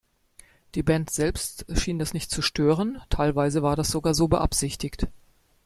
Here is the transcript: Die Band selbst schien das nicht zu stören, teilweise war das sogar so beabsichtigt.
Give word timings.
Die 0.73 0.81
Band 0.81 1.11
selbst 1.11 1.63
schien 1.79 1.99
das 1.99 2.15
nicht 2.15 2.31
zu 2.31 2.41
stören, 2.41 2.99
teilweise 3.11 3.61
war 3.61 3.75
das 3.75 3.89
sogar 3.91 4.15
so 4.15 4.27
beabsichtigt. 4.27 5.05